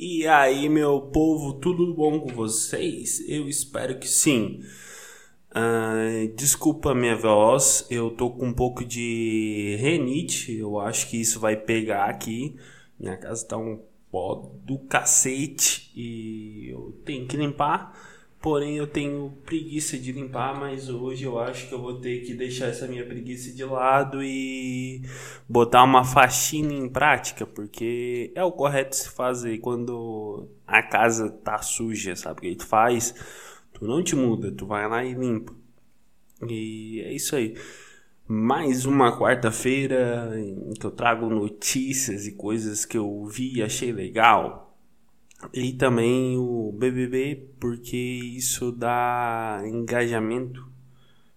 E 0.00 0.28
aí, 0.28 0.68
meu 0.68 1.00
povo, 1.00 1.54
tudo 1.54 1.92
bom 1.92 2.20
com 2.20 2.32
vocês? 2.32 3.18
Eu 3.28 3.48
espero 3.48 3.98
que 3.98 4.06
sim. 4.06 4.60
Uh, 5.50 6.32
desculpa 6.36 6.94
minha 6.94 7.16
voz, 7.16 7.84
eu 7.90 8.08
tô 8.12 8.30
com 8.30 8.46
um 8.46 8.54
pouco 8.54 8.84
de 8.84 9.76
renite, 9.80 10.56
eu 10.56 10.78
acho 10.78 11.10
que 11.10 11.20
isso 11.20 11.40
vai 11.40 11.56
pegar 11.56 12.04
aqui. 12.04 12.54
Minha 12.96 13.16
casa 13.16 13.44
tá 13.44 13.56
um 13.56 13.82
pó 14.08 14.52
do 14.62 14.78
cacete 14.78 15.90
e 15.96 16.68
eu 16.70 16.96
tenho 17.04 17.26
que 17.26 17.36
limpar. 17.36 17.92
Porém, 18.40 18.76
eu 18.76 18.86
tenho 18.86 19.36
preguiça 19.44 19.98
de 19.98 20.12
limpar, 20.12 20.58
mas 20.58 20.88
hoje 20.88 21.24
eu 21.24 21.40
acho 21.40 21.68
que 21.68 21.74
eu 21.74 21.80
vou 21.80 22.00
ter 22.00 22.20
que 22.20 22.34
deixar 22.34 22.66
essa 22.66 22.86
minha 22.86 23.04
preguiça 23.04 23.52
de 23.52 23.64
lado 23.64 24.22
e 24.22 25.02
botar 25.48 25.82
uma 25.82 26.04
faxina 26.04 26.72
em 26.72 26.88
prática, 26.88 27.44
porque 27.44 28.30
é 28.36 28.44
o 28.44 28.52
correto 28.52 28.94
se 28.94 29.08
fazer 29.10 29.58
quando 29.58 30.48
a 30.64 30.80
casa 30.82 31.28
tá 31.28 31.58
suja, 31.58 32.14
sabe 32.14 32.38
o 32.38 32.42
que 32.42 32.54
tu 32.54 32.66
faz? 32.66 33.12
Tu 33.72 33.84
não 33.84 34.04
te 34.04 34.14
muda, 34.14 34.52
tu 34.52 34.66
vai 34.66 34.88
lá 34.88 35.04
e 35.04 35.14
limpa. 35.14 35.52
E 36.48 37.00
é 37.04 37.12
isso 37.12 37.34
aí. 37.34 37.56
Mais 38.26 38.84
uma 38.84 39.18
quarta-feira 39.18 40.32
em 40.38 40.74
que 40.74 40.86
eu 40.86 40.90
trago 40.92 41.28
notícias 41.28 42.26
e 42.26 42.32
coisas 42.32 42.84
que 42.84 42.96
eu 42.96 43.24
vi 43.26 43.56
e 43.56 43.62
achei 43.62 43.90
legal. 43.92 44.67
E 45.52 45.72
também 45.72 46.36
o 46.36 46.72
BBB, 46.72 47.48
porque 47.60 47.96
isso 47.96 48.72
dá 48.72 49.62
engajamento. 49.64 50.66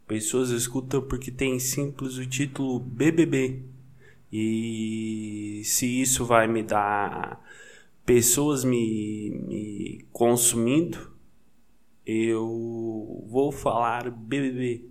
Pessoas 0.07 0.49
escutam 0.49 1.01
porque 1.01 1.31
tem 1.31 1.59
simples 1.59 2.17
o 2.17 2.25
título 2.25 2.79
BBB. 2.79 3.63
E 4.31 5.61
se 5.63 6.01
isso 6.01 6.25
vai 6.25 6.47
me 6.47 6.63
dar 6.63 7.41
pessoas 8.05 8.63
me, 8.63 9.29
me 9.47 10.05
consumindo, 10.11 11.11
eu 12.05 13.23
vou 13.27 13.51
falar 13.51 14.09
BBB. 14.09 14.85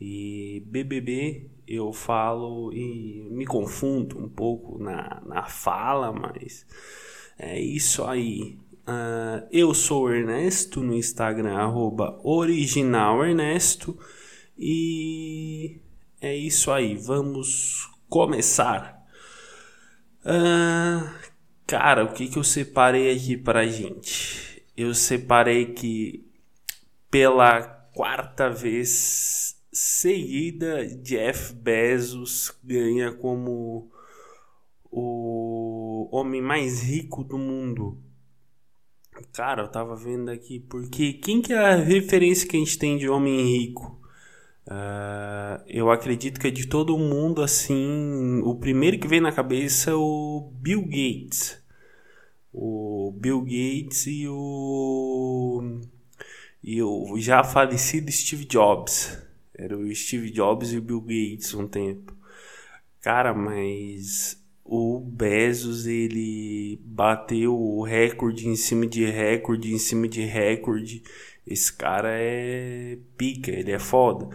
E 0.00 0.62
BBB 0.66 1.48
eu 1.66 1.92
falo 1.92 2.72
e 2.72 3.28
me 3.30 3.46
confundo 3.46 4.18
um 4.18 4.28
pouco 4.28 4.78
na, 4.82 5.22
na 5.24 5.44
fala, 5.44 6.12
mas 6.12 6.66
é 7.38 7.60
isso 7.60 8.04
aí. 8.04 8.58
Uh, 8.86 9.46
eu 9.50 9.72
sou 9.72 10.04
o 10.04 10.12
Ernesto 10.12 10.82
no 10.82 10.94
Instagram, 10.94 11.56
arroba 11.56 12.20
originalernesto. 12.22 13.98
E 14.58 15.80
é 16.20 16.36
isso 16.36 16.70
aí, 16.70 16.96
vamos 16.96 17.88
começar. 18.08 19.02
Uh, 20.20 21.08
cara, 21.66 22.04
o 22.04 22.12
que, 22.12 22.28
que 22.28 22.38
eu 22.38 22.44
separei 22.44 23.14
aqui 23.14 23.36
pra 23.36 23.66
gente? 23.66 24.62
Eu 24.76 24.94
separei 24.94 25.66
que 25.66 26.24
pela 27.10 27.62
quarta 27.94 28.50
vez 28.50 29.56
seguida, 29.72 30.86
Jeff 31.02 31.52
Bezos 31.54 32.52
ganha 32.62 33.12
como 33.12 33.90
homem 36.14 36.40
mais 36.40 36.82
rico 36.82 37.24
do 37.24 37.36
mundo. 37.36 37.98
Cara, 39.32 39.62
eu 39.62 39.68
tava 39.68 39.96
vendo 39.96 40.30
aqui, 40.30 40.60
porque 40.60 41.14
quem 41.14 41.40
que 41.42 41.52
é 41.52 41.58
a 41.58 41.76
referência 41.76 42.48
que 42.48 42.56
a 42.56 42.58
gente 42.58 42.78
tem 42.78 42.96
de 42.96 43.08
homem 43.08 43.44
rico? 43.44 44.00
Uh, 44.66 45.62
eu 45.66 45.90
acredito 45.90 46.40
que 46.40 46.46
é 46.46 46.50
de 46.50 46.66
todo 46.66 46.96
mundo, 46.96 47.42
assim, 47.42 48.40
o 48.44 48.54
primeiro 48.54 48.98
que 48.98 49.06
vem 49.06 49.20
na 49.20 49.32
cabeça 49.32 49.90
é 49.90 49.94
o 49.94 50.50
Bill 50.54 50.82
Gates. 50.82 51.62
O 52.52 53.12
Bill 53.16 53.40
Gates 53.42 54.06
e 54.06 54.26
o, 54.28 55.80
e 56.62 56.82
o 56.82 57.18
já 57.18 57.42
falecido 57.42 58.10
Steve 58.10 58.44
Jobs. 58.44 59.18
Era 59.56 59.76
o 59.76 59.94
Steve 59.94 60.30
Jobs 60.30 60.72
e 60.72 60.78
o 60.78 60.82
Bill 60.82 61.00
Gates 61.00 61.54
um 61.54 61.66
tempo. 61.66 62.16
Cara, 63.00 63.34
mas 63.34 64.43
o 64.64 64.98
Bezos 64.98 65.86
ele 65.86 66.80
bateu 66.84 67.54
o 67.54 67.82
recorde 67.82 68.48
em 68.48 68.56
cima 68.56 68.86
de 68.86 69.04
recorde 69.04 69.72
em 69.72 69.78
cima 69.78 70.08
de 70.08 70.22
recorde. 70.22 71.02
Esse 71.46 71.72
cara 71.72 72.08
é 72.10 72.98
pica, 73.18 73.50
ele 73.50 73.72
é 73.72 73.78
foda, 73.78 74.28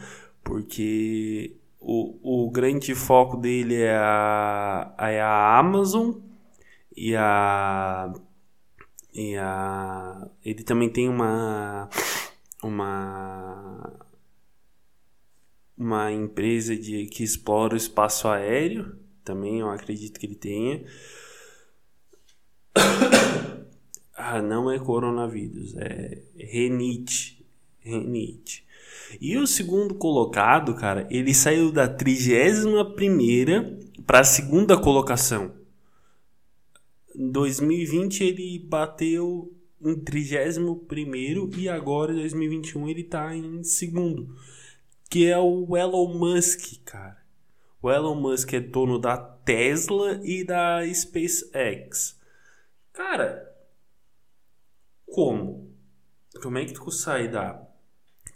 porque 0.44 1.56
o, 1.80 2.46
o 2.46 2.52
grande 2.52 2.94
foco 2.94 3.38
dele 3.38 3.76
é 3.82 3.96
a, 3.96 4.96
é 5.00 5.22
a 5.22 5.58
Amazon 5.58 6.14
e 6.96 7.16
a 7.16 8.14
e 9.14 9.36
a 9.38 10.30
ele 10.46 10.64
também 10.64 10.90
tem 10.90 11.10
uma 11.10 11.90
uma 12.64 14.06
uma 15.78 16.12
empresa 16.12 16.76
de 16.76 17.06
que 17.08 17.24
explora 17.24 17.74
o 17.74 17.78
espaço 17.78 18.28
aéreo 18.28 19.00
também 19.30 19.60
eu 19.60 19.70
acredito 19.70 20.20
que 20.20 20.26
ele 20.26 20.34
tenha. 20.34 20.84
ah, 24.18 24.42
não 24.42 24.72
é 24.72 24.80
coronavírus, 24.80 25.76
é 25.78 26.24
renite. 26.36 27.46
Renite. 27.80 28.66
E 29.22 29.38
o 29.38 29.46
segundo 29.46 29.94
colocado, 29.94 30.74
cara, 30.74 31.08
ele 31.12 31.32
saiu 31.34 31.72
da 31.72 31.88
31 31.88 32.96
primeira 32.96 33.80
para 34.06 34.22
a 34.22 34.24
segunda 34.24 34.76
colocação. 34.76 35.54
Em 37.16 37.30
2020 37.30 38.24
ele 38.24 38.60
bateu 38.60 39.54
em 39.80 39.96
31 39.96 40.74
primeiro 40.86 41.52
e 41.56 41.70
agora 41.70 42.12
em 42.14 42.18
2021 42.18 42.90
ele 42.90 43.04
tá 43.04 43.36
em 43.36 43.64
segundo, 43.64 44.36
que 45.08 45.28
é 45.28 45.38
o 45.38 45.78
Elon 45.78 46.18
Musk, 46.18 46.84
cara. 46.84 47.19
O 47.82 47.90
Elon 47.90 48.16
Musk 48.16 48.54
é 48.54 48.60
dono 48.60 49.00
da 49.00 49.18
Tesla 49.18 50.20
e 50.24 50.44
da 50.44 50.82
SpaceX. 50.94 52.20
Cara, 52.92 53.56
como? 55.06 55.74
Como 56.42 56.58
é 56.58 56.66
que 56.66 56.74
tu 56.74 56.92
sai 56.92 57.30
da 57.30 57.66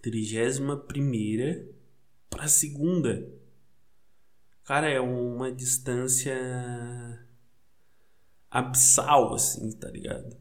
31 0.01 0.79
primeira 0.87 1.67
para 2.29 2.47
segunda? 2.47 3.27
Cara, 4.63 4.89
é 4.89 4.99
uma 4.99 5.51
distância 5.51 6.33
abissal, 8.49 9.33
assim, 9.33 9.71
tá 9.73 9.89
ligado? 9.89 10.37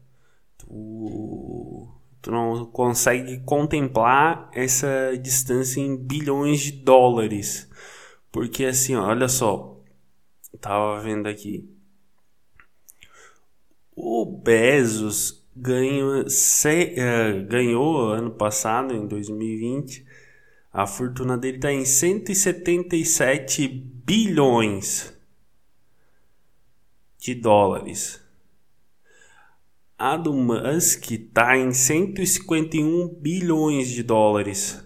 Tu, 0.57 1.89
tu 2.21 2.31
não 2.31 2.65
consegue 2.67 3.41
contemplar 3.41 4.49
essa 4.53 5.17
distância 5.21 5.81
em 5.81 5.97
bilhões 5.97 6.61
de 6.61 6.71
dólares. 6.71 7.69
Porque 8.33 8.65
assim, 8.65 8.95
ó, 8.95 9.05
olha 9.05 9.29
só. 9.29 9.79
Tava 10.59 10.99
vendo 10.99 11.27
aqui. 11.27 11.69
O 13.95 14.25
Bezos 14.25 15.45
ganhou, 15.55 16.27
se, 16.27 16.95
uh, 16.95 17.45
ganhou 17.47 18.09
ano 18.09 18.31
passado, 18.31 18.91
em 18.95 19.05
2020, 19.07 20.03
a 20.71 20.87
fortuna 20.87 21.37
dele 21.37 21.57
está 21.57 21.71
em 21.71 21.85
177 21.85 23.67
bilhões 23.67 25.13
de 27.19 27.35
dólares. 27.35 28.19
A 29.95 30.17
do 30.17 30.33
Musk 30.33 31.11
está 31.11 31.55
em 31.55 31.71
151 31.71 33.09
bilhões 33.09 33.89
de 33.89 34.01
dólares. 34.01 34.83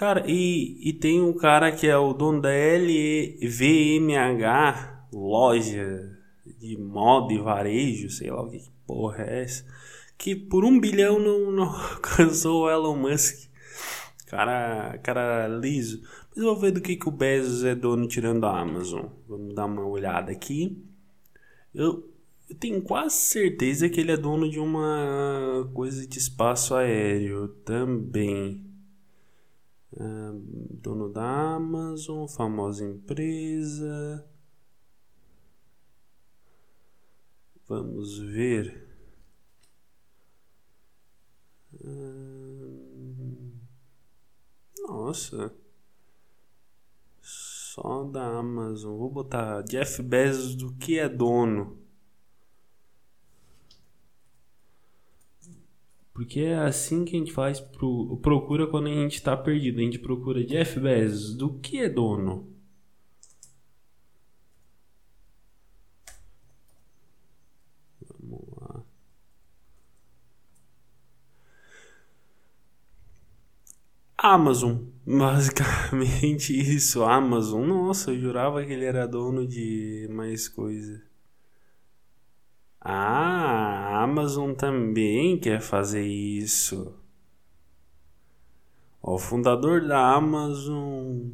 Cara, 0.00 0.24
e, 0.26 0.78
e 0.80 0.94
tem 0.94 1.20
um 1.20 1.34
cara 1.34 1.70
que 1.70 1.86
é 1.86 1.94
o 1.94 2.14
dono 2.14 2.40
da 2.40 2.48
LVMH, 2.48 3.44
loja 5.12 6.16
de 6.58 6.74
moda 6.78 7.34
e 7.34 7.38
varejo, 7.38 8.08
sei 8.08 8.30
lá 8.30 8.40
o 8.40 8.48
que, 8.48 8.62
porra 8.86 9.24
é 9.24 9.42
essa, 9.42 9.62
que 10.16 10.34
por 10.34 10.64
um 10.64 10.80
bilhão 10.80 11.18
não, 11.18 11.52
não 11.52 11.64
alcançou 11.92 12.62
o 12.62 12.70
Elon 12.70 12.96
Musk. 12.96 13.50
Cara, 14.26 14.96
cara 15.02 15.46
liso. 15.48 16.00
Mas 16.34 16.46
vou 16.46 16.56
ver 16.56 16.70
do 16.70 16.80
que, 16.80 16.96
que 16.96 17.06
o 17.06 17.12
Bezos 17.12 17.62
é 17.62 17.74
dono 17.74 18.08
tirando 18.08 18.46
a 18.46 18.58
Amazon. 18.58 19.04
Vamos 19.28 19.54
dar 19.54 19.66
uma 19.66 19.84
olhada 19.84 20.32
aqui. 20.32 20.82
Eu, 21.74 22.08
eu 22.48 22.56
tenho 22.56 22.80
quase 22.80 23.16
certeza 23.16 23.86
que 23.90 24.00
ele 24.00 24.12
é 24.12 24.16
dono 24.16 24.48
de 24.48 24.60
uma 24.60 25.70
coisa 25.74 26.06
de 26.06 26.18
espaço 26.18 26.74
aéreo 26.74 27.48
também 27.66 28.69
dono 30.80 31.08
da 31.08 31.54
Amazon, 31.54 32.26
famosa 32.26 32.84
empresa. 32.84 34.26
Vamos 37.68 38.18
ver. 38.18 38.88
Nossa. 44.88 45.54
Só 47.20 48.04
da 48.04 48.38
Amazon. 48.38 48.98
Vou 48.98 49.10
botar 49.10 49.62
Jeff 49.62 50.02
Bezos 50.02 50.54
do 50.54 50.74
que 50.74 50.98
é 50.98 51.08
dono. 51.08 51.79
Porque 56.20 56.40
é 56.40 56.58
assim 56.58 57.02
que 57.06 57.16
a 57.16 57.18
gente 57.18 57.32
faz 57.32 57.60
pro, 57.60 58.18
procura 58.18 58.66
quando 58.66 58.88
a 58.88 58.92
gente 58.92 59.14
está 59.14 59.34
perdido. 59.34 59.80
A 59.80 59.82
gente 59.82 59.98
procura 59.98 60.44
Jeff 60.44 60.78
Bezos, 60.78 61.34
do 61.34 61.58
que 61.60 61.78
é 61.78 61.88
dono? 61.88 62.46
Vamos 68.20 68.40
lá. 68.60 68.84
Amazon, 74.18 74.76
basicamente 75.06 76.52
isso, 76.52 77.02
Amazon. 77.02 77.66
Nossa, 77.66 78.10
eu 78.10 78.20
jurava 78.20 78.62
que 78.62 78.72
ele 78.74 78.84
era 78.84 79.08
dono 79.08 79.46
de 79.46 80.06
mais 80.10 80.48
coisa. 80.50 81.02
Ah, 82.80 83.99
a 83.99 83.99
Amazon 84.10 84.54
também 84.54 85.38
quer 85.38 85.60
fazer 85.60 86.04
isso. 86.04 86.92
o 89.00 89.18
fundador 89.18 89.86
da 89.86 90.14
Amazon. 90.14 91.30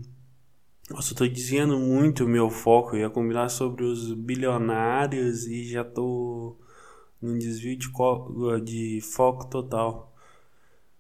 Nossa, 0.90 1.12
eu 1.12 1.17
tô 1.17 1.26
desviando 1.26 1.78
muito 1.78 2.25
o 2.25 2.28
meu 2.28 2.50
foco. 2.50 2.94
Eu 2.94 3.00
ia 3.00 3.11
combinar 3.11 3.49
sobre 3.49 3.82
os 3.82 4.12
bilionários 4.12 5.46
e 5.46 5.64
já 5.64 5.82
tô 5.82 6.56
num 7.20 7.38
desvio 7.38 7.76
de, 7.78 7.88
de 8.62 9.00
foco 9.00 9.46
total. 9.49 10.14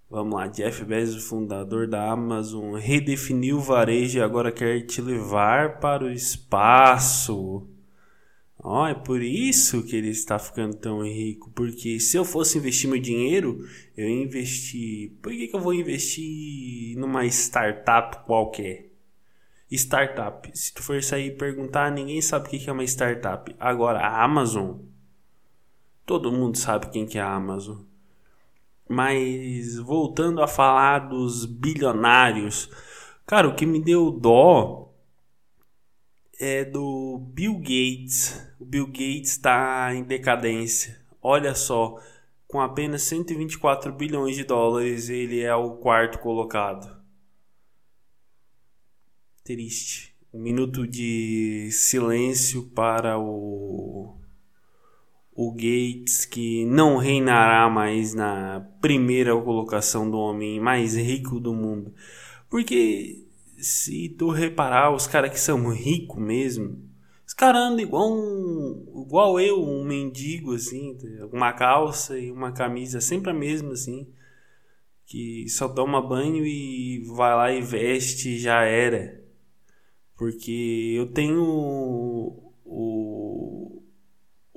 Vamos 0.08 0.34
lá, 0.34 0.46
Jeff 0.46 0.82
Bezos, 0.84 1.24
fundador 1.28 1.86
da 1.86 2.10
Amazon, 2.10 2.76
redefiniu 2.76 3.58
o 3.58 3.60
varejo 3.60 4.18
e 4.18 4.22
agora 4.22 4.50
quer 4.50 4.86
te 4.86 5.02
levar 5.02 5.78
para 5.78 6.04
o 6.04 6.10
espaço. 6.10 7.68
Ó, 8.68 8.82
oh, 8.82 8.86
é 8.88 8.94
por 8.94 9.22
isso 9.22 9.84
que 9.84 9.94
ele 9.94 10.08
está 10.08 10.40
ficando 10.40 10.74
tão 10.74 11.04
rico. 11.04 11.48
Porque 11.54 12.00
se 12.00 12.16
eu 12.16 12.24
fosse 12.24 12.58
investir 12.58 12.90
meu 12.90 12.98
dinheiro, 12.98 13.64
eu 13.96 14.08
ia 14.08 14.24
investir. 14.24 15.12
Por 15.22 15.30
que, 15.30 15.46
que 15.46 15.54
eu 15.54 15.60
vou 15.60 15.72
investir 15.72 16.98
numa 16.98 17.24
startup 17.26 18.26
qualquer? 18.26 18.90
Startup. 19.70 20.50
Se 20.52 20.74
tu 20.74 20.82
for 20.82 21.00
sair 21.00 21.36
perguntar, 21.36 21.92
ninguém 21.92 22.20
sabe 22.20 22.48
o 22.48 22.50
que 22.50 22.68
é 22.68 22.72
uma 22.72 22.82
startup. 22.82 23.54
Agora, 23.60 24.00
a 24.00 24.24
Amazon. 24.24 24.78
Todo 26.04 26.32
mundo 26.32 26.58
sabe 26.58 26.90
quem 26.90 27.06
que 27.06 27.18
é 27.18 27.22
a 27.22 27.34
Amazon. 27.34 27.78
Mas 28.88 29.78
voltando 29.78 30.42
a 30.42 30.48
falar 30.48 31.08
dos 31.08 31.44
bilionários, 31.44 32.68
cara, 33.24 33.46
o 33.46 33.54
que 33.54 33.64
me 33.64 33.80
deu 33.80 34.10
dó 34.10 34.85
é 36.38 36.64
do 36.64 37.18
Bill 37.32 37.58
Gates. 37.58 38.46
O 38.58 38.64
Bill 38.64 38.86
Gates 38.86 39.32
está 39.32 39.94
em 39.94 40.02
decadência. 40.02 41.00
Olha 41.22 41.54
só, 41.54 42.00
com 42.46 42.60
apenas 42.60 43.02
124 43.02 43.92
bilhões 43.92 44.36
de 44.36 44.44
dólares, 44.44 45.08
ele 45.08 45.40
é 45.40 45.54
o 45.54 45.76
quarto 45.76 46.18
colocado. 46.18 46.96
Triste. 49.42 50.14
Um 50.32 50.40
minuto 50.40 50.86
de 50.86 51.68
silêncio 51.72 52.64
para 52.74 53.18
o 53.18 54.16
o 55.36 55.52
Gates 55.52 56.24
que 56.24 56.64
não 56.64 56.96
reinará 56.96 57.68
mais 57.68 58.14
na 58.14 58.66
primeira 58.80 59.38
colocação 59.38 60.10
do 60.10 60.16
homem 60.16 60.58
mais 60.58 60.96
rico 60.96 61.38
do 61.38 61.52
mundo. 61.52 61.92
Porque 62.48 63.25
se 63.58 64.08
tu 64.10 64.30
reparar, 64.30 64.94
os 64.94 65.06
caras 65.06 65.30
que 65.30 65.40
são 65.40 65.70
ricos 65.70 66.20
mesmo, 66.20 66.84
os 67.26 67.34
caras 67.34 67.62
andam 67.62 67.80
igual, 67.80 68.12
um, 68.12 69.02
igual 69.04 69.40
eu, 69.40 69.62
um 69.62 69.84
mendigo, 69.84 70.54
assim, 70.54 70.96
uma 71.32 71.52
calça 71.52 72.18
e 72.18 72.30
uma 72.30 72.52
camisa, 72.52 73.00
sempre 73.00 73.30
a 73.30 73.34
mesma, 73.34 73.72
assim, 73.72 74.08
que 75.04 75.48
só 75.48 75.68
toma 75.68 76.00
banho 76.00 76.46
e 76.46 77.04
vai 77.16 77.34
lá 77.34 77.52
e 77.52 77.60
veste 77.60 78.30
e 78.30 78.38
já 78.38 78.62
era. 78.62 79.20
Porque 80.16 80.94
eu 80.96 81.12
tenho 81.12 81.42
o, 81.44 82.62
o 82.64 83.36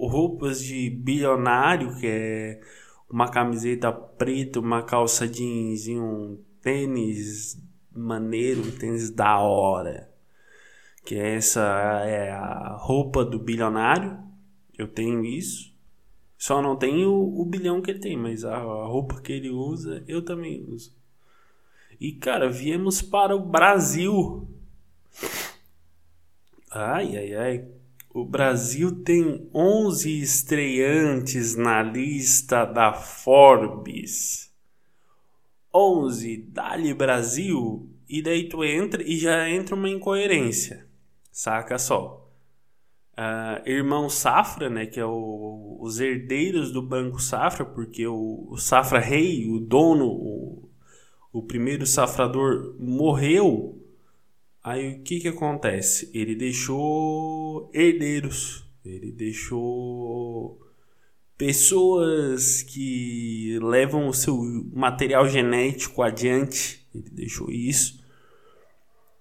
roupas 0.09 0.63
de 0.63 0.89
bilionário, 0.89 1.95
que 1.99 2.07
é 2.07 2.61
uma 3.09 3.29
camiseta 3.29 3.91
preta, 3.91 4.59
uma 4.59 4.83
calça 4.83 5.27
jeans 5.27 5.87
e 5.87 5.95
um 5.95 6.39
tênis 6.61 7.57
maneiro, 7.93 8.61
um 8.61 8.71
tênis 8.71 9.09
da 9.09 9.39
hora. 9.39 10.09
Que 11.05 11.15
é 11.15 11.35
essa 11.35 11.61
é 12.05 12.31
a 12.31 12.75
roupa 12.79 13.25
do 13.25 13.39
bilionário. 13.39 14.17
Eu 14.77 14.87
tenho 14.87 15.25
isso. 15.25 15.73
Só 16.37 16.61
não 16.61 16.75
tenho 16.77 17.11
o, 17.11 17.43
bilhão 17.43 17.81
que 17.81 17.91
ele 17.91 17.99
tem, 17.99 18.15
mas 18.15 18.45
a, 18.45 18.55
a 18.55 18.85
roupa 18.85 19.19
que 19.19 19.33
ele 19.33 19.49
usa, 19.49 20.03
eu 20.07 20.23
também 20.23 20.63
uso. 20.69 20.95
E 21.99 22.13
cara, 22.13 22.49
viemos 22.49 23.01
para 23.01 23.35
o 23.35 23.45
Brasil. 23.45 24.47
Ai, 26.71 27.17
ai, 27.17 27.33
ai. 27.33 27.67
O 28.11 28.23
Brasil 28.23 29.03
tem 29.03 29.49
11 29.53 30.21
estreantes 30.21 31.55
na 31.55 31.83
lista 31.83 32.63
da 32.63 32.93
Forbes. 32.93 34.48
11, 35.73 36.37
Dali 36.51 36.93
Brasil, 36.93 37.89
e 38.07 38.21
daí 38.21 38.49
tu 38.49 38.63
entra 38.63 39.03
e 39.03 39.17
já 39.17 39.49
entra 39.49 39.75
uma 39.75 39.89
incoerência, 39.89 40.87
saca 41.31 41.77
só. 41.77 42.27
Uh, 43.13 43.69
irmão 43.69 44.09
Safra, 44.09 44.69
né, 44.69 44.85
que 44.85 44.99
é 44.99 45.05
o, 45.05 45.77
os 45.81 45.99
herdeiros 45.99 46.71
do 46.71 46.81
Banco 46.81 47.21
Safra, 47.21 47.65
porque 47.65 48.07
o, 48.07 48.47
o 48.49 48.57
Safra 48.57 48.99
Rei, 48.99 49.45
o 49.45 49.59
dono, 49.59 50.07
o, 50.07 50.69
o 51.31 51.43
primeiro 51.43 51.85
safrador, 51.85 52.75
morreu. 52.79 53.77
Aí 54.63 54.93
o 54.93 55.03
que 55.03 55.19
que 55.19 55.27
acontece? 55.27 56.09
Ele 56.13 56.35
deixou 56.35 57.69
herdeiros, 57.73 58.65
ele 58.83 59.11
deixou 59.11 60.59
pessoas 61.39 62.61
que 62.61 63.57
levam 63.61 64.09
o 64.09 64.13
seu 64.13 64.37
material 64.73 65.25
genético 65.25 66.03
adiante, 66.03 66.85
ele 66.93 67.09
deixou 67.11 67.49
isso. 67.49 68.03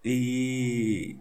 E 0.04 1.16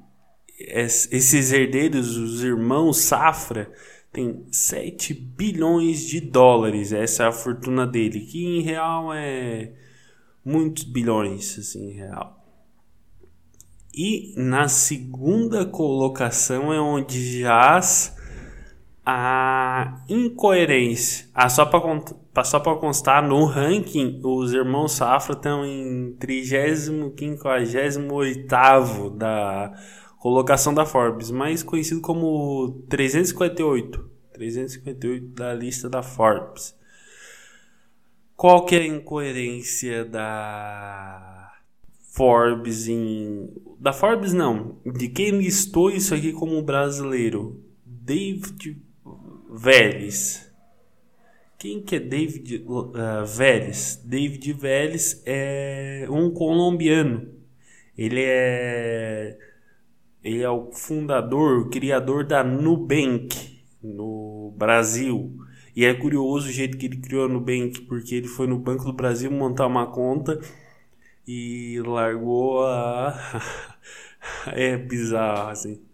esses 0.60 1.52
herdeiros, 1.52 2.18
os 2.18 2.44
irmãos 2.44 2.98
Safra, 2.98 3.72
tem 4.12 4.44
7 4.52 5.14
bilhões 5.14 6.02
de 6.02 6.20
dólares. 6.20 6.92
Essa 6.92 7.26
é 7.26 7.28
a 7.28 7.32
fortuna 7.32 7.86
dele, 7.86 8.22
que 8.22 8.44
em 8.44 8.62
real 8.62 9.14
é 9.14 9.74
muitos 10.44 10.84
bilhões, 10.84 11.60
assim, 11.60 11.92
em 11.92 11.94
real. 11.94 12.44
E 13.94 14.34
na 14.36 14.68
segunda 14.68 15.64
colocação 15.64 16.74
é 16.74 16.82
onde 16.82 17.40
jaz 17.40 18.17
a 19.10 20.04
incoerência. 20.10 21.30
Ah, 21.34 21.48
só 21.48 21.66
para 21.66 22.44
só 22.44 22.60
para 22.60 22.76
constar, 22.76 23.26
no 23.26 23.46
ranking, 23.46 24.20
os 24.22 24.52
irmãos 24.52 24.92
Safra 24.92 25.32
estão 25.32 25.66
em 25.66 26.14
35 26.20 27.16
58 27.18 29.10
da 29.12 29.74
colocação 30.20 30.74
da 30.74 30.86
Forbes, 30.86 31.32
mais 31.32 31.64
conhecido 31.64 32.02
como 32.02 32.84
358. 32.90 34.12
358 34.34 35.28
da 35.28 35.54
lista 35.54 35.90
da 35.90 36.04
Forbes. 36.04 36.76
Qual 38.36 38.66
que 38.66 38.76
é 38.76 38.80
a 38.80 38.88
incoerência 38.88 40.04
da 40.04 41.54
Forbes 42.14 42.90
em 42.90 43.54
da 43.80 43.94
Forbes 43.94 44.34
não, 44.34 44.82
de 44.86 45.08
quem 45.08 45.32
listou 45.38 45.90
isso 45.90 46.14
aqui 46.14 46.34
como 46.34 46.62
brasileiro? 46.62 47.64
David 47.86 48.86
Vélez. 49.50 50.52
Quem 51.58 51.82
que 51.82 51.96
é 51.96 52.00
David 52.00 52.64
uh, 52.68 53.26
Vélez? 53.26 54.02
David 54.06 54.54
Vélez 54.54 55.24
é 55.26 56.06
um 56.10 56.32
colombiano. 56.32 57.34
Ele 57.98 58.22
é 58.24 59.38
ele 60.24 60.42
é 60.42 60.50
o 60.50 60.72
fundador, 60.74 61.60
o 61.60 61.70
criador 61.70 62.26
da 62.26 62.44
Nubank 62.44 63.62
no 63.82 64.54
Brasil. 64.58 65.38
E 65.76 65.86
é 65.86 65.94
curioso 65.94 66.50
o 66.50 66.52
jeito 66.52 66.78
que 66.78 66.86
ele 66.88 66.98
criou 66.98 67.26
a 67.26 67.30
Nubank, 67.30 67.82
porque 67.82 68.16
ele 68.16 68.28
foi 68.28 68.48
no 68.48 68.58
Banco 68.60 68.84
do 68.84 68.94
Brasil 68.94 69.32
montar 69.32 69.68
uma 69.68 69.88
conta 69.92 70.40
e 71.28 71.82
largou 71.86 72.66
a. 72.66 73.16
é 74.54 74.76
bizarro, 74.78 75.52
assim. 75.52 75.87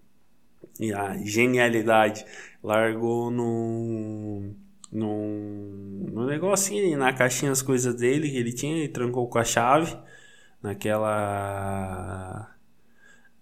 E 0.80 0.94
a 0.94 1.18
genialidade. 1.18 2.25
Largou 2.63 3.30
no 3.32 4.53
no 4.92 6.08
no 6.12 6.25
negocinho 6.27 6.98
na 6.98 7.12
caixinha 7.13 7.51
as 7.51 7.62
coisas 7.62 7.96
dele 7.96 8.30
que 8.30 8.38
ele 8.38 8.53
tinha 8.53 8.84
e 8.84 8.88
trancou 8.88 9.27
com 9.27 9.39
a 9.39 9.44
chave 9.44 9.98
naquela 10.62 12.56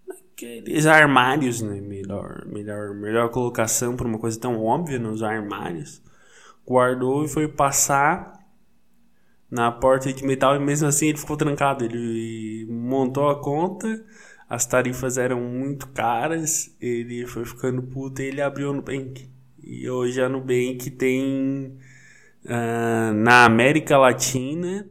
naqueles 0.08 0.86
armários 0.86 1.60
né? 1.62 1.80
Melhor 1.80 2.46
melhor 2.46 2.94
melhor 2.94 3.30
colocação 3.30 3.96
para 3.96 4.06
uma 4.06 4.18
coisa 4.18 4.40
tão 4.40 4.62
óbvia 4.62 4.98
nos 4.98 5.22
armários. 5.22 6.02
Guardou 6.66 7.24
e 7.24 7.28
foi 7.28 7.48
passar 7.48 8.42
na 9.52 9.70
porta 9.70 10.10
de 10.10 10.24
metal 10.24 10.56
e 10.56 10.58
mesmo 10.58 10.88
assim 10.88 11.08
ele 11.08 11.18
ficou 11.18 11.36
trancado. 11.36 11.84
Ele 11.84 12.66
montou 12.70 13.28
a 13.28 13.38
conta, 13.40 14.02
as 14.52 14.66
tarifas 14.66 15.16
eram 15.16 15.40
muito 15.40 15.88
caras, 15.88 16.76
ele 16.78 17.26
foi 17.26 17.42
ficando 17.42 17.82
puto 17.84 18.20
e 18.20 18.26
ele 18.26 18.42
abriu 18.42 18.68
o 18.68 18.74
Nubank. 18.74 19.26
E 19.64 19.88
hoje 19.88 20.20
a 20.20 20.28
Nubank 20.28 20.90
tem 20.90 21.78
uh, 22.44 23.14
na 23.14 23.46
América 23.46 23.96
Latina 23.96 24.86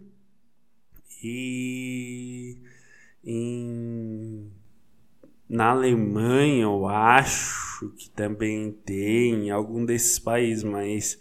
e 1.23 2.57
em, 3.23 4.51
na 5.47 5.69
Alemanha, 5.69 6.63
eu 6.63 6.87
acho 6.87 7.93
que 7.99 8.09
também 8.09 8.71
tem, 8.83 9.45
em 9.45 9.51
algum 9.51 9.85
desses 9.85 10.17
países, 10.17 10.63
mas 10.63 11.19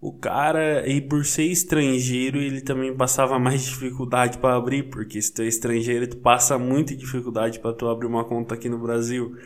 o 0.00 0.12
cara, 0.12 0.88
e 0.88 1.00
por 1.00 1.26
ser 1.26 1.44
estrangeiro, 1.44 2.38
ele 2.38 2.62
também 2.62 2.96
passava 2.96 3.38
mais 3.38 3.62
dificuldade 3.64 4.38
para 4.38 4.56
abrir, 4.56 4.84
porque 4.84 5.20
se 5.20 5.32
tu 5.32 5.42
é 5.42 5.46
estrangeiro, 5.46 6.08
tu 6.08 6.16
passa 6.16 6.58
muita 6.58 6.96
dificuldade 6.96 7.60
para 7.60 7.74
tu 7.74 7.86
abrir 7.86 8.06
uma 8.06 8.24
conta 8.24 8.54
aqui 8.54 8.68
no 8.68 8.78
Brasil. 8.78 9.36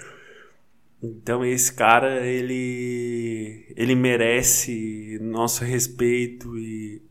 Então 1.02 1.44
esse 1.44 1.72
cara, 1.74 2.24
ele 2.26 3.66
ele 3.76 3.94
merece 3.94 5.18
nosso 5.20 5.64
respeito 5.64 6.56
e, 6.56 7.02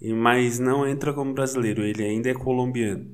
e 0.00 0.12
mas 0.12 0.58
não 0.58 0.86
entra 0.86 1.12
como 1.12 1.32
brasileiro, 1.32 1.82
ele 1.84 2.02
ainda 2.02 2.30
é 2.30 2.34
colombiano. 2.34 3.06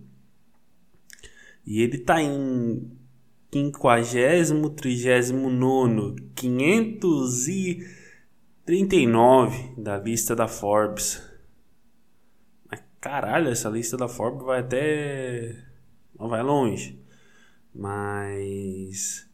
E 1.67 1.83
ele 1.83 1.99
tá 1.99 2.23
em 2.23 2.91
50, 3.53 4.71
39, 4.77 6.17
539 8.67 9.75
da 9.79 9.97
lista 9.97 10.35
da 10.35 10.49
Forbes. 10.49 11.23
Mas 12.69 12.83
caralho, 13.01 13.49
essa 13.49 13.69
lista 13.69 13.97
da 13.97 14.09
Forbes 14.09 14.45
vai 14.45 14.61
até. 14.61 15.57
Não 16.19 16.29
vai 16.29 16.43
longe. 16.43 17.01
Mas 17.73 19.27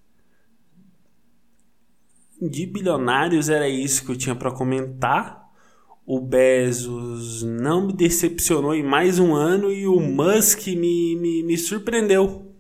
de 2.40 2.66
bilionários 2.66 3.48
era 3.48 3.68
isso 3.68 4.04
que 4.04 4.10
eu 4.10 4.16
tinha 4.16 4.34
para 4.34 4.50
comentar. 4.50 5.40
O 6.04 6.20
Bezos 6.20 7.42
não 7.42 7.86
me 7.86 7.92
decepcionou 7.92 8.74
em 8.74 8.82
mais 8.82 9.18
um 9.18 9.34
ano 9.34 9.72
e 9.72 9.86
o 9.86 10.00
Musk 10.00 10.66
me, 10.66 11.16
me, 11.16 11.42
me 11.44 11.56
surpreendeu. 11.56 12.52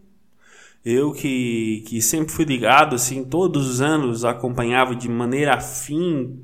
Eu 0.84 1.12
que, 1.12 1.84
que 1.86 2.00
sempre 2.00 2.32
fui 2.32 2.44
ligado, 2.44 2.94
assim, 2.94 3.24
todos 3.24 3.68
os 3.68 3.80
anos 3.80 4.24
acompanhava 4.24 4.94
de 4.94 5.08
maneira 5.08 5.54
afim, 5.54 6.40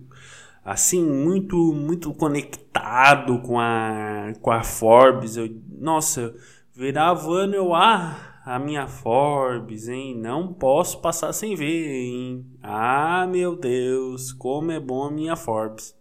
assim, 0.68 1.02
muito 1.02 1.56
muito 1.72 2.12
conectado 2.14 3.40
com 3.40 3.58
a, 3.58 4.32
com 4.40 4.50
a 4.50 4.62
Forbes. 4.62 5.36
Eu, 5.36 5.48
nossa, 5.78 6.34
virava 6.74 7.30
ano 7.30 7.54
eu, 7.54 7.74
ah, 7.74 8.40
a 8.44 8.58
minha 8.58 8.86
Forbes, 8.86 9.88
hein? 9.88 10.16
Não 10.16 10.52
posso 10.52 11.00
passar 11.00 11.32
sem 11.32 11.54
ver, 11.54 11.88
hein? 11.88 12.46
Ah, 12.62 13.26
meu 13.26 13.56
Deus, 13.56 14.32
como 14.32 14.70
é 14.70 14.78
bom 14.78 15.04
a 15.04 15.10
minha 15.10 15.36
Forbes. 15.36 15.96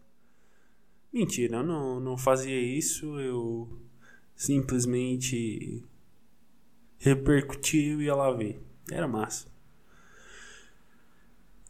Mentira, 1.11 1.57
eu 1.57 1.63
não, 1.63 1.99
não 1.99 2.17
fazia 2.17 2.59
isso, 2.59 3.19
eu 3.19 3.69
simplesmente 4.35 5.83
repercutiu 6.97 8.01
e 8.01 8.11
lá 8.11 8.31
ver. 8.31 8.61
Era 8.91 9.07
massa. 9.07 9.47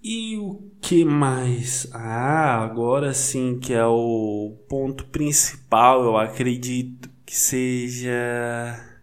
E 0.10 0.38
o 0.38 0.72
que 0.80 1.04
mais? 1.04 1.86
Ah, 1.94 2.64
agora 2.64 3.14
sim 3.14 3.60
que 3.60 3.74
é 3.74 3.86
o 3.86 4.56
ponto 4.70 5.06
principal, 5.08 6.02
eu 6.02 6.16
acredito 6.16 7.10
que 7.26 7.36
seja 7.36 9.02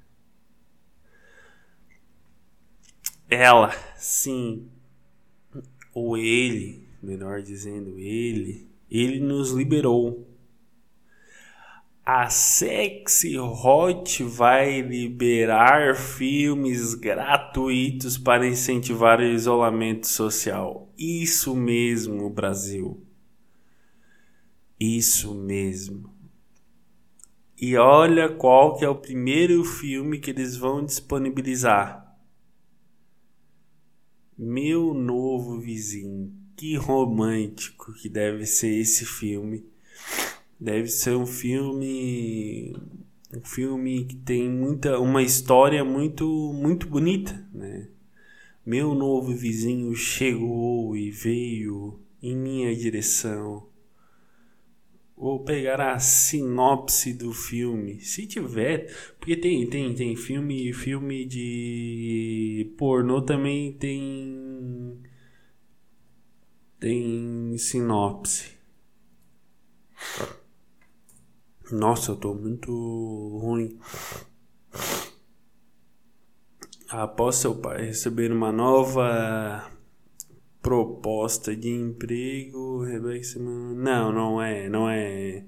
ela, 3.28 3.70
sim, 3.98 4.66
ou 5.92 6.16
ele, 6.16 6.88
melhor 7.02 7.42
dizendo, 7.42 7.98
ele, 7.98 8.66
ele 8.90 9.20
nos 9.20 9.50
liberou. 9.50 10.23
A 12.06 12.28
Sexy 12.28 13.38
Hot 13.38 14.22
vai 14.24 14.82
liberar 14.82 15.96
filmes 15.96 16.92
gratuitos 16.92 18.18
para 18.18 18.46
incentivar 18.46 19.20
o 19.20 19.24
isolamento 19.24 20.06
social. 20.06 20.92
Isso 20.98 21.56
mesmo, 21.56 22.28
Brasil. 22.28 23.02
Isso 24.78 25.34
mesmo. 25.34 26.12
E 27.58 27.74
olha 27.78 28.28
qual 28.28 28.76
que 28.76 28.84
é 28.84 28.88
o 28.88 28.94
primeiro 28.94 29.64
filme 29.64 30.18
que 30.18 30.30
eles 30.30 30.58
vão 30.58 30.84
disponibilizar. 30.84 32.18
Meu 34.36 34.92
novo 34.92 35.58
vizinho, 35.58 36.34
que 36.54 36.76
romântico 36.76 37.94
que 37.94 38.10
deve 38.10 38.44
ser 38.44 38.78
esse 38.78 39.06
filme. 39.06 39.72
Deve 40.64 40.88
ser 40.88 41.14
um 41.14 41.26
filme 41.26 42.74
um 43.36 43.44
filme 43.44 44.06
que 44.06 44.16
tem 44.16 44.48
muita 44.48 44.98
uma 44.98 45.22
história 45.22 45.84
muito 45.84 46.24
muito 46.54 46.86
bonita, 46.86 47.46
né? 47.52 47.90
Meu 48.64 48.94
novo 48.94 49.36
vizinho 49.36 49.94
chegou 49.94 50.96
e 50.96 51.10
veio 51.10 52.00
em 52.22 52.34
minha 52.34 52.74
direção. 52.74 53.68
Vou 55.14 55.44
pegar 55.44 55.82
a 55.82 55.98
sinopse 55.98 57.12
do 57.12 57.30
filme, 57.34 58.00
se 58.00 58.26
tiver, 58.26 58.90
porque 59.18 59.36
tem 59.36 59.68
tem 59.68 59.94
tem 59.94 60.16
filme 60.16 60.72
filme 60.72 61.26
de 61.26 62.72
pornô 62.78 63.20
também 63.20 63.70
tem 63.74 64.98
tem 66.80 67.54
sinopse. 67.58 68.54
Nossa, 71.72 72.12
eu 72.12 72.16
tô 72.16 72.34
muito 72.34 72.70
ruim. 73.40 73.78
Após 76.88 77.36
seu 77.36 77.54
pai 77.54 77.86
receber 77.86 78.30
uma 78.30 78.52
nova 78.52 79.70
proposta 80.62 81.54
de 81.56 81.68
emprego, 81.70 82.82
Rebeca 82.82 83.38
Não, 83.38 84.12
não 84.12 84.40
é, 84.40 84.68
não 84.68 84.88
é. 84.88 85.44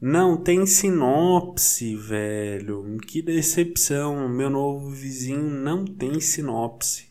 Não 0.00 0.36
tem 0.36 0.66
sinopse, 0.66 1.94
velho. 1.94 2.98
Que 3.06 3.22
decepção. 3.22 4.28
Meu 4.28 4.50
novo 4.50 4.90
vizinho 4.90 5.48
não 5.48 5.84
tem 5.84 6.18
sinopse. 6.20 7.08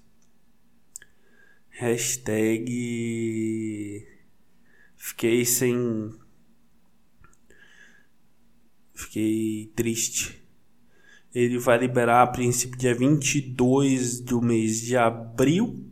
Hashtag. 1.69 2.67
Fiquei 4.95 5.45
sem. 5.45 6.11
Fiquei 9.01 9.71
triste. 9.75 10.41
Ele 11.33 11.57
vai 11.57 11.77
liberar 11.77 12.23
a 12.23 12.27
princípio 12.27 12.77
dia 12.77 12.93
22 12.93 14.19
do 14.19 14.41
mês 14.41 14.81
de 14.81 14.97
abril 14.97 15.91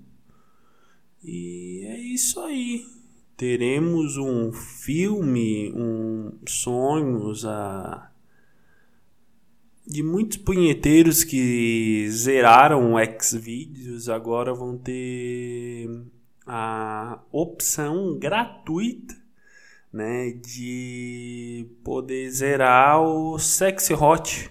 e 1.24 1.86
é 1.86 1.98
isso 1.98 2.40
aí. 2.42 2.86
Teremos 3.36 4.18
um 4.18 4.52
filme, 4.52 5.72
um 5.74 6.38
sonhos 6.48 7.46
a 7.46 8.12
de 9.86 10.04
muitos 10.04 10.38
punheteiros 10.38 11.24
que 11.24 12.08
zeraram 12.12 12.94
Xvideos 13.20 14.08
agora 14.08 14.54
vão 14.54 14.78
ter 14.78 15.90
a 16.46 17.20
opção 17.32 18.20
gratuita 18.20 19.19
né, 19.92 20.32
de 20.32 21.68
poder 21.84 22.30
zerar 22.30 23.02
o 23.02 23.38
Sexy 23.40 23.94
Hot. 23.94 24.50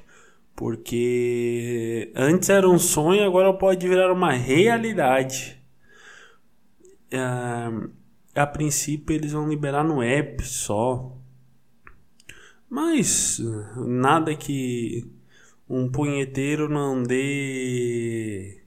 Porque 0.57 2.13
antes 2.17 2.49
era 2.49 2.69
um 2.69 2.79
sonho, 2.79 3.25
agora 3.25 3.53
pode 3.55 3.87
virar 3.87 4.13
uma 4.13 4.33
realidade 4.33 5.59
a 8.35 8.47
princípio 8.47 9.15
eles 9.15 9.33
vão 9.33 9.49
liberar 9.49 9.85
no 9.85 10.03
app 10.03 10.43
só. 10.45 11.17
Mas 12.69 13.41
nada 13.77 14.35
que 14.37 15.05
um 15.69 15.91
punheteiro 15.91 16.69
não 16.69 17.03
dê 17.03 18.63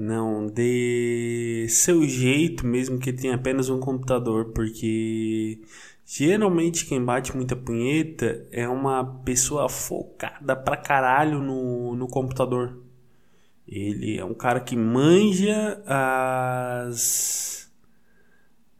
não 0.00 0.46
dê 0.46 1.66
seu 1.68 2.02
jeito 2.08 2.66
mesmo 2.66 2.98
que 2.98 3.12
tenha 3.12 3.34
apenas 3.34 3.68
um 3.68 3.78
computador, 3.78 4.46
porque 4.54 5.60
geralmente 6.06 6.86
quem 6.86 7.04
bate 7.04 7.36
muita 7.36 7.54
punheta 7.54 8.46
é 8.50 8.66
uma 8.66 9.04
pessoa 9.22 9.68
focada 9.68 10.56
pra 10.56 10.76
caralho 10.78 11.42
no, 11.42 11.94
no 11.94 12.08
computador. 12.08 12.82
Ele 13.68 14.18
é 14.18 14.24
um 14.24 14.32
cara 14.32 14.60
que 14.60 14.74
manja 14.74 15.82
as 15.86 17.70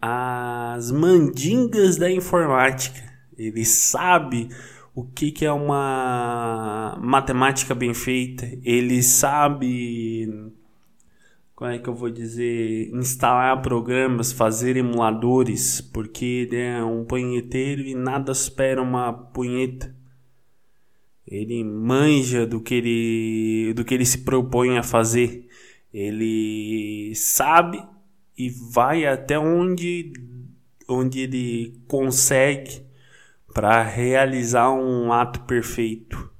as 0.01 0.91
mandingas 0.91 1.99
da 1.99 2.11
informática. 2.11 2.99
ele 3.37 3.67
sabe 3.67 4.49
o 4.95 5.05
que, 5.05 5.31
que 5.31 5.45
é 5.45 5.53
uma 5.53 6.99
matemática 7.03 7.75
bem 7.75 7.93
feita, 7.93 8.51
ele 8.65 9.03
sabe 9.03 10.51
como 11.61 11.73
é 11.73 11.79
que 11.79 11.91
eu 11.91 11.95
vou 11.95 12.09
dizer, 12.09 12.89
instalar 12.95 13.61
programas, 13.61 14.33
fazer 14.33 14.79
emuladores, 14.79 15.79
porque 15.79 16.25
ele 16.25 16.57
é 16.57 16.83
um 16.83 17.05
punheteiro 17.05 17.83
e 17.83 17.95
nada 17.95 18.33
espera 18.33 18.81
uma 18.81 19.13
punheta. 19.13 19.95
Ele 21.27 21.63
manja 21.63 22.47
do 22.47 22.63
que 22.63 22.77
ele, 22.77 23.75
do 23.75 23.85
que 23.85 23.93
ele 23.93 24.07
se 24.07 24.25
propõe 24.25 24.79
a 24.79 24.83
fazer. 24.83 25.49
Ele 25.93 27.13
sabe 27.15 27.79
e 28.39 28.49
vai 28.73 29.05
até 29.05 29.39
onde, 29.39 30.15
onde 30.89 31.21
ele 31.21 31.79
consegue 31.87 32.87
para 33.53 33.83
realizar 33.83 34.73
um 34.73 35.13
ato 35.13 35.41
perfeito 35.41 36.31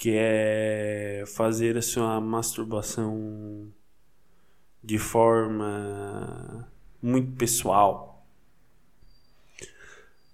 que 0.00 0.14
é 0.16 1.24
fazer 1.26 1.76
a 1.76 1.82
sua 1.82 2.18
masturbação 2.22 3.70
de 4.82 4.98
forma 4.98 6.66
muito 7.02 7.32
pessoal. 7.36 8.24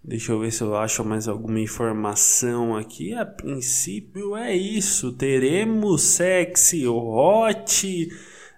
Deixa 0.04 0.30
eu 0.30 0.38
ver 0.38 0.52
se 0.52 0.62
eu 0.62 0.76
acho 0.76 1.04
mais 1.04 1.26
alguma 1.26 1.58
informação 1.58 2.76
aqui. 2.76 3.12
A 3.12 3.26
princípio 3.26 4.36
é 4.36 4.54
isso. 4.54 5.12
Teremos 5.14 6.00
sexy 6.02 6.86
hot 6.86 8.08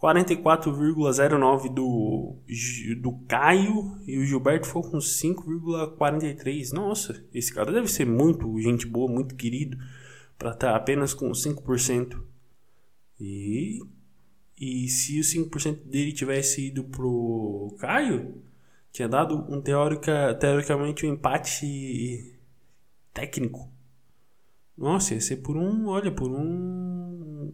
44,09 0.06 1.74
do, 1.74 2.38
do 3.02 3.12
Caio 3.28 4.00
e 4.06 4.20
o 4.20 4.24
Gilberto 4.24 4.68
foi 4.68 4.84
com 4.84 5.00
5,43. 5.00 6.72
Nossa, 6.74 7.26
esse 7.34 7.52
cara 7.52 7.72
deve 7.72 7.88
ser 7.88 8.06
muito 8.06 8.60
gente 8.62 8.86
boa, 8.86 9.12
muito 9.12 9.34
querido, 9.34 9.78
para 10.38 10.52
estar 10.52 10.74
tá 10.74 10.76
apenas 10.76 11.12
com 11.12 11.32
5%. 11.32 12.22
E, 13.20 13.80
e 14.60 14.88
se 14.90 15.20
o 15.20 15.24
5% 15.24 15.86
dele 15.86 16.12
tivesse 16.12 16.68
ido 16.68 16.84
pro 16.84 17.76
Caio, 17.80 18.44
tinha 18.92 19.10
dado 19.10 19.36
um 19.52 19.60
teórica, 19.60 20.36
teoricamente 20.36 21.08
um 21.08 21.14
empate 21.14 22.40
técnico. 23.12 23.72
Nossa, 24.78 25.16
ia 25.16 25.22
ser 25.22 25.38
por 25.38 25.58
um, 25.58 25.88
olha, 25.88 26.12
por 26.12 26.30
um 26.30 27.52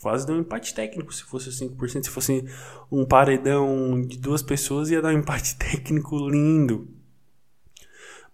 quase 0.00 0.26
deu 0.26 0.36
um 0.36 0.40
empate 0.40 0.74
técnico 0.74 1.14
se 1.14 1.22
fosse 1.24 1.50
5%. 1.50 2.04
Se 2.04 2.10
fosse 2.10 2.44
um 2.90 3.04
paredão 3.04 4.00
de 4.00 4.18
duas 4.18 4.42
pessoas, 4.42 4.90
ia 4.90 5.02
dar 5.02 5.14
um 5.14 5.18
empate 5.18 5.56
técnico 5.58 6.16
lindo. 6.28 6.88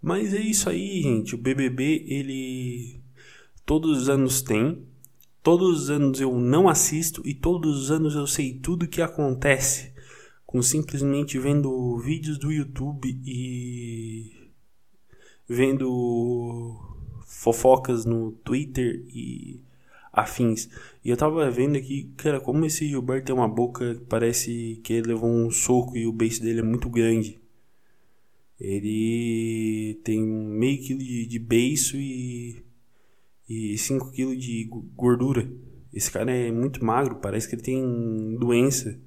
Mas 0.01 0.33
é 0.35 0.41
isso 0.41 0.69
aí, 0.69 1.03
gente. 1.03 1.35
O 1.35 1.39
BBB, 1.39 2.05
ele. 2.07 3.01
Todos 3.65 4.03
os 4.03 4.09
anos 4.09 4.43
tem. 4.43 4.87
Todos 5.43 5.83
os 5.83 5.91
anos 5.91 6.21
eu 6.21 6.37
não 6.39 6.69
assisto 6.69 7.23
e 7.25 7.33
todos 7.33 7.83
os 7.83 7.91
anos 7.93 8.17
eu 8.17 8.27
sei 8.27 8.55
tudo 8.55 8.89
que 8.89 9.01
acontece 9.01 9.95
com 10.45 10.61
simplesmente 10.61 11.39
vendo 11.39 11.99
vídeos 11.99 12.39
do 12.39 12.51
YouTube 12.51 13.09
e 13.25 14.33
vendo 15.49 16.77
fofocas 17.27 18.05
no 18.05 18.33
Twitter 18.33 19.05
e 19.09 19.61
afins. 20.17 20.71
E 21.05 21.11
eu 21.11 21.17
tava 21.17 21.49
vendo 21.51 21.77
aqui, 21.77 22.11
cara, 22.17 22.41
como 22.41 22.65
esse 22.65 22.89
Gilberto 22.89 23.27
tem 23.27 23.35
uma 23.35 23.47
boca 23.47 24.03
parece 24.09 24.81
que 24.83 24.95
ele 24.95 25.09
levou 25.09 25.29
um 25.31 25.51
soco 25.51 25.95
e 25.97 26.07
o 26.07 26.13
beijo 26.13 26.41
dele 26.41 26.61
é 26.61 26.63
muito 26.63 26.89
grande. 26.89 27.39
Ele 28.59 30.01
tem 30.03 30.23
meio 30.23 30.83
quilo 30.83 31.01
de, 31.01 31.27
de 31.27 31.39
beiço 31.39 31.99
e, 31.99 32.65
e 33.47 33.77
5 33.77 34.11
quilos 34.13 34.43
de 34.43 34.65
gordura. 34.97 35.47
Esse 35.93 36.11
cara 36.11 36.33
é 36.33 36.51
muito 36.51 36.83
magro, 36.83 37.17
parece 37.17 37.47
que 37.47 37.55
ele 37.55 37.63
tem 37.63 38.37
doença. 38.39 38.99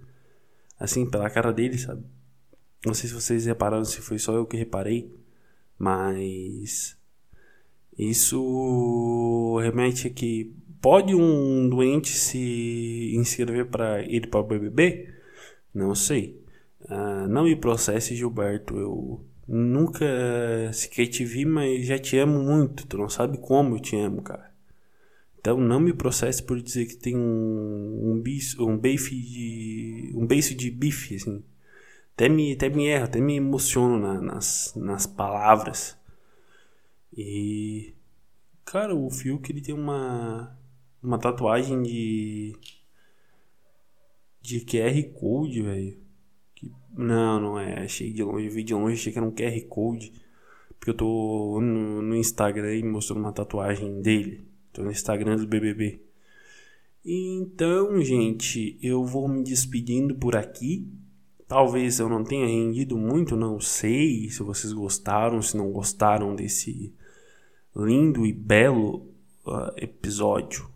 Assim, 0.80 1.10
pela 1.10 1.30
cara 1.30 1.52
dele, 1.52 1.78
sabe? 1.78 2.04
Não 2.86 2.93
sei 2.93 3.10
se 3.10 3.15
vocês 3.15 3.45
repararam, 3.45 3.84
se 3.84 4.00
foi 4.00 4.19
só 4.19 4.34
eu 4.36 4.45
que 4.45 4.56
reparei, 4.56 5.12
mas 5.78 6.98
isso 7.98 9.60
remete 9.62 10.08
a 10.08 10.10
que 10.10 10.56
Pode 10.81 11.13
um 11.13 11.67
doente 11.67 12.09
se 12.09 13.13
inscrever 13.15 13.65
para 13.65 14.01
ir 14.01 14.29
para 14.29 14.39
o 14.39 14.43
BBB? 14.43 15.13
Não 15.73 15.93
sei. 15.93 16.41
Uh, 16.81 17.27
não 17.27 17.43
me 17.43 17.55
processe, 17.55 18.15
Gilberto. 18.15 18.77
Eu 18.77 19.25
nunca 19.47 20.05
sequer 20.71 21.07
te 21.07 21.25
vi, 21.25 21.43
mas 21.45 21.85
já 21.85 21.99
te 21.99 22.17
amo 22.17 22.39
muito. 22.39 22.87
Tu 22.87 22.97
não 22.97 23.09
sabe 23.09 23.37
como 23.39 23.75
eu 23.75 23.79
te 23.79 23.97
amo, 23.97 24.21
cara. 24.21 24.49
Então 25.39 25.59
não 25.59 25.79
me 25.79 25.93
processe 25.93 26.43
por 26.43 26.61
dizer 26.61 26.85
que 26.85 26.95
tem 26.95 27.15
um, 27.15 28.11
um, 28.11 28.21
bicho, 28.21 28.65
um 28.65 28.77
bife 28.77 29.15
de. 29.15 30.11
um 30.15 30.25
beijo 30.25 30.55
de 30.55 30.71
bife, 30.71 31.15
assim. 31.15 31.43
Até 32.13 32.29
me, 32.29 32.53
até 32.53 32.69
me 32.69 32.85
erro, 32.87 33.05
até 33.05 33.19
me 33.21 33.35
emociono 33.37 33.97
na, 33.99 34.21
nas, 34.21 34.73
nas 34.75 35.05
palavras. 35.05 35.97
E. 37.15 37.93
Cara, 38.65 38.95
o 38.95 39.09
Fiuk 39.09 39.51
ele 39.51 39.61
tem 39.61 39.73
uma 39.73 40.59
uma 41.01 41.17
tatuagem 41.17 41.81
de. 41.81 42.55
de 44.41 44.62
QR 44.62 45.01
Code, 45.19 45.62
velho. 45.62 45.97
Não, 46.95 47.39
não 47.39 47.59
é. 47.59 47.83
Achei 47.83 48.12
de 48.12 48.23
longe, 48.23 48.49
vi 48.49 48.63
de 48.63 48.73
longe, 48.73 48.95
achei 48.95 49.12
que 49.12 49.17
era 49.17 49.27
um 49.27 49.31
QR 49.31 49.62
Code. 49.67 50.12
Porque 50.77 50.91
eu 50.91 50.95
tô 50.95 51.59
no, 51.62 52.01
no 52.01 52.15
Instagram 52.15 52.75
e 52.75 52.83
mostrando 52.83 53.19
uma 53.19 53.33
tatuagem 53.33 54.01
dele. 54.01 54.47
Tô 54.71 54.83
no 54.83 54.91
Instagram 54.91 55.35
do 55.35 55.47
BBB. 55.47 56.01
Então, 57.03 58.01
gente, 58.01 58.77
eu 58.81 59.05
vou 59.05 59.27
me 59.27 59.43
despedindo 59.43 60.15
por 60.15 60.35
aqui. 60.35 60.88
Talvez 61.47 61.99
eu 61.99 62.07
não 62.07 62.23
tenha 62.23 62.45
rendido 62.45 62.97
muito, 62.97 63.35
não 63.35 63.59
sei 63.59 64.29
se 64.29 64.43
vocês 64.43 64.71
gostaram, 64.71 65.41
se 65.41 65.57
não 65.57 65.71
gostaram 65.71 66.35
desse 66.35 66.93
lindo 67.75 68.25
e 68.25 68.31
belo 68.31 69.07
uh, 69.47 69.73
episódio. 69.77 70.69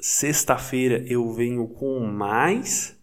Sexta-feira 0.00 1.04
eu 1.06 1.32
venho 1.32 1.66
com 1.68 2.00
mais. 2.00 2.96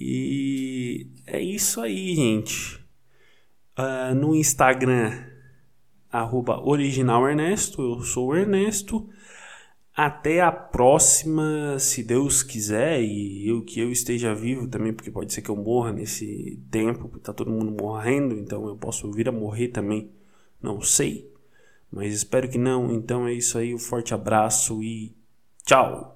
E 0.00 1.08
é 1.26 1.40
isso 1.40 1.80
aí, 1.80 2.14
gente. 2.14 2.76
Uh, 3.78 4.14
no 4.14 4.34
Instagram, 4.34 5.12
arroba 6.10 6.60
original 6.66 7.28
Ernesto, 7.28 7.82
eu 7.82 8.00
sou 8.02 8.28
o 8.28 8.36
Ernesto. 8.36 9.08
Até 9.94 10.40
a 10.40 10.52
próxima, 10.52 11.76
se 11.80 12.04
Deus 12.04 12.42
quiser, 12.42 13.02
e 13.02 13.48
eu 13.48 13.62
que 13.64 13.80
eu 13.80 13.90
esteja 13.90 14.32
vivo 14.32 14.68
também, 14.68 14.92
porque 14.92 15.10
pode 15.10 15.32
ser 15.32 15.42
que 15.42 15.50
eu 15.50 15.56
morra 15.56 15.92
nesse 15.92 16.62
tempo, 16.70 17.08
porque 17.08 17.24
tá 17.24 17.32
todo 17.32 17.50
mundo 17.50 17.72
morrendo, 17.72 18.38
então 18.38 18.68
eu 18.68 18.76
posso 18.76 19.10
vir 19.10 19.28
a 19.28 19.32
morrer 19.32 19.68
também, 19.68 20.08
não 20.62 20.80
sei. 20.80 21.28
Mas 21.90 22.14
espero 22.14 22.48
que 22.48 22.58
não. 22.58 22.92
Então 22.92 23.26
é 23.26 23.32
isso 23.32 23.58
aí, 23.58 23.74
um 23.74 23.78
forte 23.78 24.14
abraço 24.14 24.82
e 24.82 25.17
tchau! 25.68 26.06